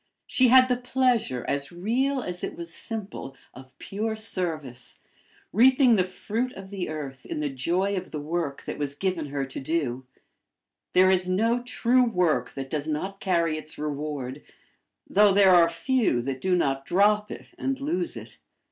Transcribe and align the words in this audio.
She 0.25 0.47
had 0.47 0.67
the 0.67 0.77
pleasure, 0.77 1.45
as 1.47 1.71
real 1.71 2.23
as 2.23 2.43
it 2.43 2.55
was 2.55 2.73
simple, 2.73 3.35
of 3.53 3.77
pure 3.77 4.15
service, 4.15 4.99
reaping 5.53 5.93
the 5.95 6.03
fruit 6.03 6.51
of 6.53 6.71
the 6.71 6.89
earth 6.89 7.23
in 7.23 7.39
the 7.39 7.51
joy 7.51 7.95
of 7.95 8.09
the 8.09 8.19
work 8.19 8.63
that 8.63 8.79
was 8.79 8.95
given 8.95 9.27
her 9.27 9.45
to 9.45 9.59
do; 9.59 10.07
there 10.93 11.11
is 11.11 11.29
no 11.29 11.61
true 11.61 12.03
work 12.03 12.53
that 12.53 12.71
does 12.71 12.87
not 12.87 13.19
carry 13.19 13.59
its 13.59 13.77
reward 13.77 14.41
though 15.07 15.31
there 15.31 15.53
are 15.53 15.69
few 15.69 16.19
that 16.23 16.41
do 16.41 16.55
not 16.55 16.83
drop 16.83 17.29
it 17.29 17.53
and 17.59 17.79
lose 17.79 18.17
it. 18.17 18.39